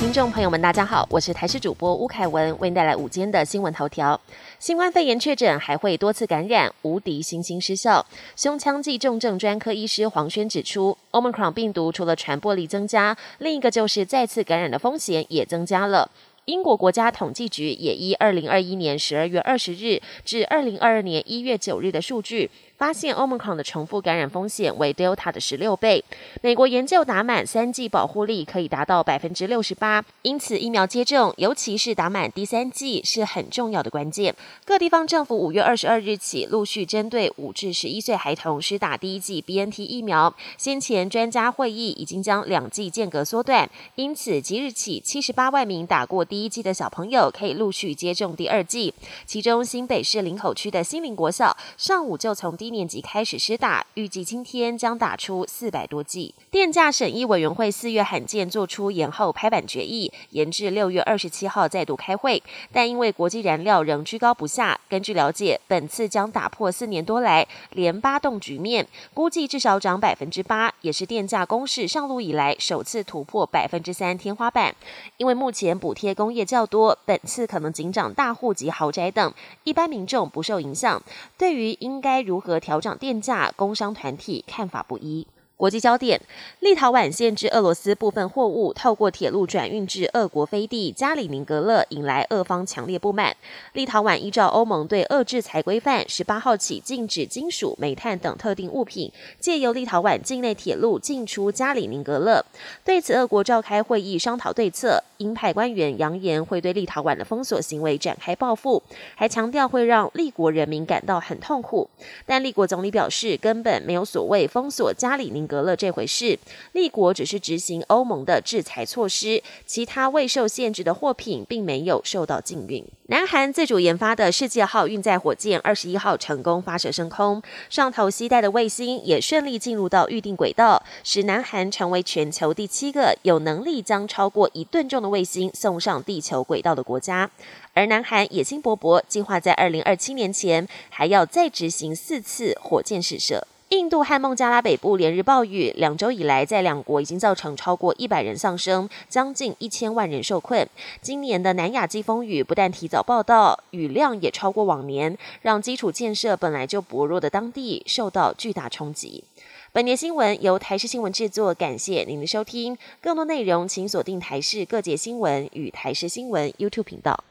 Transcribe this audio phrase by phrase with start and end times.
[0.00, 4.18] 听众朋友们，大家好，我是台视主播吴凯文，为您带来午间的新闻头条。
[4.58, 8.04] 新冠肺炎确诊还会多次感染，无敌星星失效。
[8.34, 16.10] 胸腔暨重症专科医师黄轩指出，Omicron 病毒除了传播力增加，另一个就是再次感染的风险也增加了。
[16.46, 22.50] 英国国家统计局也依二零二一年十二月二十日至二零二二年一月九日的数据。
[22.80, 26.02] 发现 Omicron 的重复感染风险为 Delta 的十六倍。
[26.40, 34.34] 美国研究打满三剂保护力可以达到百分之六十八，因此疫苗接种，尤其是打满第三剂是很重要的关键。
[34.64, 40.34] 各地方政府五月二十二日起陆续针对五至十一岁孩童施打第一剂 BNT 疫苗。
[40.56, 48.94] 先前专家会议已经将两剂间隔缩短，因此即日起七十八万名打过第一剂的小朋友可以陆续接种第二剂。
[49.26, 56.34] 其中新北市林口区的新林国小上午就从第年级开始施打，预计今天将打出四百多剂。
[56.50, 62.42] 电价审议委员会四月罕见做出延后拍板决议，延至六月二十七号再度开会。
[62.72, 74.74] 但因为国际燃料仍居高不下，根据了解，本次将打破四年多来连八动局面，估计至少涨百分之八，也是电价公式上路以来首次突破百分之三天花板。
[75.16, 79.32] 因为目前补贴工业较多，本次可能仅涨大户及豪宅等，
[79.64, 81.02] 一般民众不受影响。
[81.36, 82.59] 对于应该如何？
[82.60, 85.26] 调涨电价，工商团体看法不一。
[85.60, 86.18] 国际焦点：
[86.60, 93.36] 立陶宛限制俄罗斯部分货物透过铁路转运至俄国飞地加里宁格勒，引来俄方强烈不满。
[93.74, 102.42] 立陶宛依照欧盟对俄制裁规范，十八号起禁止金属、煤炭等特定物品借由立陶宛境内铁路进出加里宁格勒。
[102.82, 105.04] 对此，俄国召开会议商讨对策。
[105.18, 108.82] 鹰派官员扬言会对立陶宛的封锁行为展开报复，
[109.14, 111.90] 还强调会让立国人民感到很痛苦。
[112.24, 115.49] 但立国总理表示，根本没有所谓封锁加里宁。
[115.50, 116.38] 格勒这回事，
[116.70, 122.84] 立国只是执行欧盟的制裁措施，其他未受限制的货品并没有受到禁运。
[123.06, 137.28] 南韩自主研发的世界号运载火箭二十一号成功发射升空，上头携带的卫星也顺利进入到预定轨道，使南韩成为全球第七个有能力将超过一吨重的卫星送上地球轨道的国家。
[137.74, 143.44] 而南韩野心勃勃，计划在二零二七年前还要再执行四次火箭试射。
[143.70, 150.68] 印度和孟加拉北部连日暴雨，两周以来，在两国已经造成超过一百人丧生，将近一千万人受困。
[151.00, 159.22] 今年的南亚季风雨不但提早报道，雨量也超过往年，让基础建设本来就薄弱的当地受到巨大冲击。
[159.70, 162.76] 本年新闻由台视新闻制作，感谢您的收听。
[163.00, 167.22] 更多内容请锁定台视各界新闻与台视新闻 YouTube 频道。